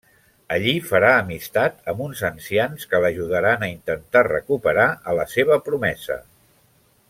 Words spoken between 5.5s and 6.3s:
promesa.